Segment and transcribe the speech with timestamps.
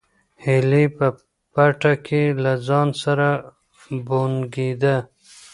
[0.43, 1.07] هیلې په
[1.53, 3.27] پټه کې له ځان سره
[4.07, 4.97] بونګېده.